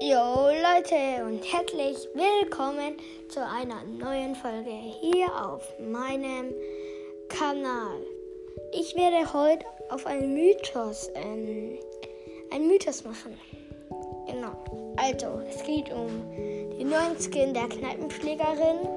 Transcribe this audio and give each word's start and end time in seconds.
Jo 0.00 0.48
Leute 0.48 1.24
und 1.24 1.42
herzlich 1.50 1.96
willkommen 2.12 2.96
zu 3.30 3.40
einer 3.40 3.82
neuen 3.84 4.34
Folge 4.34 4.70
hier 5.00 5.26
auf 5.42 5.62
meinem 5.78 6.52
Kanal. 7.30 7.96
Ich 8.72 8.94
werde 8.94 9.32
heute 9.32 9.64
auf 9.88 10.04
einen 10.04 10.34
Mythos, 10.34 11.10
ähm, 11.14 11.78
einen 12.52 12.68
Mythos 12.68 13.04
machen. 13.04 13.38
Genau. 14.26 14.52
Also, 14.96 15.40
es 15.48 15.62
geht 15.64 15.90
um 15.90 16.08
den 16.78 16.90
neuen 16.90 17.18
Skin 17.18 17.54
der 17.54 17.68
Kneipenschlägerin. 17.68 18.88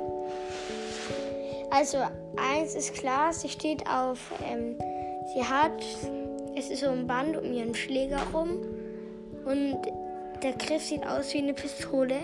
Also, 1.70 2.00
eins 2.36 2.75
ist 2.75 2.93
klar, 2.93 3.31
sie 3.31 3.47
steht 3.47 3.88
auf, 3.88 4.20
ähm, 4.52 4.75
sie 5.34 5.45
hat, 5.45 5.81
es 6.57 6.69
ist 6.69 6.81
so 6.81 6.89
ein 6.89 7.07
Band 7.07 7.37
um 7.37 7.54
ihren 7.54 7.73
Schläger 7.73 8.19
rum 8.33 8.59
und 9.45 9.79
der 10.43 10.54
Griff 10.54 10.84
sieht 10.84 11.06
aus 11.06 11.34
wie 11.34 11.39
eine 11.39 11.54
Pistole. 11.54 12.20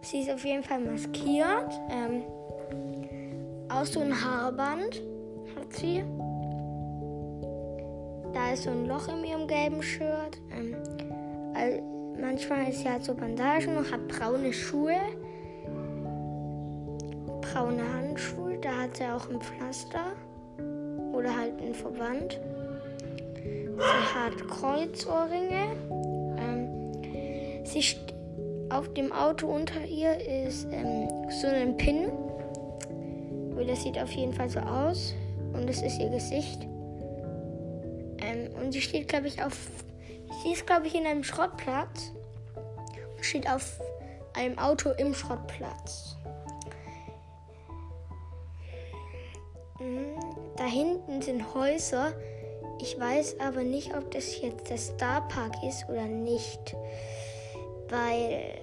Sie 0.00 0.20
ist 0.20 0.30
auf 0.30 0.44
jeden 0.44 0.62
Fall 0.62 0.80
maskiert. 0.80 1.72
Ähm, 1.90 2.22
auch 3.68 3.84
so 3.84 4.00
ein 4.00 4.12
Haarband 4.12 5.02
hat 5.56 5.72
sie. 5.72 6.04
Da 8.32 8.52
ist 8.52 8.64
so 8.64 8.70
ein 8.70 8.86
Loch 8.86 9.08
in 9.08 9.24
ihrem 9.24 9.46
gelben 9.46 9.82
Shirt. 9.82 10.40
Ähm, 10.56 10.76
also 11.54 11.82
manchmal 12.20 12.68
ist 12.68 12.80
sie 12.80 12.90
halt 12.90 13.04
so 13.04 13.14
Bandagen 13.14 13.76
und 13.76 13.90
hat 13.90 14.06
braune 14.08 14.52
Schuhe. 14.52 14.96
Braune 17.40 17.82
Handschuhe. 17.94 18.58
Da 18.58 18.82
hat 18.82 18.96
sie 18.96 19.04
auch 19.04 19.28
ein 19.30 19.40
Pflaster. 19.40 20.12
Oder 21.12 21.36
halt 21.36 21.60
einen 21.60 21.74
Verband. 21.74 22.40
Sie 23.44 24.14
hat 24.14 24.36
Kreuzohrringe. 24.48 26.07
Sie 27.68 27.84
auf 28.70 28.92
dem 28.94 29.12
Auto 29.12 29.46
unter 29.46 29.84
ihr 29.84 30.18
ist 30.46 30.66
ähm, 30.72 31.06
so 31.28 31.48
ein 31.48 31.76
Pin. 31.76 32.10
Das 33.66 33.82
sieht 33.82 33.98
auf 33.98 34.10
jeden 34.12 34.32
Fall 34.32 34.48
so 34.48 34.60
aus. 34.60 35.14
Und 35.52 35.68
das 35.68 35.82
ist 35.82 35.98
ihr 35.98 36.08
Gesicht. 36.08 36.62
Ähm, 38.22 38.50
und 38.58 38.72
sie 38.72 38.80
steht, 38.80 39.08
glaube 39.08 39.28
ich, 39.28 39.42
auf. 39.42 39.52
Sie 40.42 40.52
ist, 40.52 40.66
glaube 40.66 40.86
ich, 40.86 40.94
in 40.94 41.06
einem 41.06 41.22
Schrottplatz. 41.22 42.12
Und 43.16 43.24
steht 43.24 43.50
auf 43.50 43.78
einem 44.34 44.58
Auto 44.58 44.90
im 44.92 45.12
Schrottplatz. 45.12 46.16
Mhm, 49.78 50.18
da 50.56 50.64
hinten 50.64 51.20
sind 51.20 51.54
Häuser. 51.54 52.14
Ich 52.80 52.98
weiß 52.98 53.40
aber 53.40 53.62
nicht, 53.62 53.94
ob 53.94 54.10
das 54.12 54.40
jetzt 54.40 54.70
der 54.70 54.78
Starpark 54.78 55.52
ist 55.64 55.86
oder 55.90 56.06
nicht 56.06 56.74
weil 57.90 58.60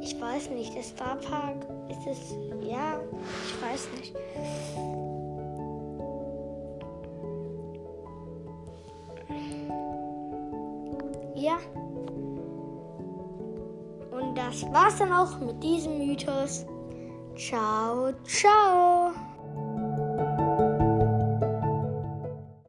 ich 0.00 0.20
weiß 0.20 0.50
nicht, 0.50 0.74
der 0.74 0.82
Starpark 0.82 1.66
ist 1.90 2.06
es, 2.06 2.36
ja, 2.62 3.00
ich 3.46 3.62
weiß 3.62 3.88
nicht. 3.98 4.14
Ja. 11.34 11.58
Und 14.10 14.34
das 14.34 14.64
war's 14.72 14.98
dann 14.98 15.12
auch 15.12 15.38
mit 15.40 15.62
diesem 15.62 15.98
Mythos. 15.98 16.66
Ciao, 17.36 18.12
ciao. 18.24 19.12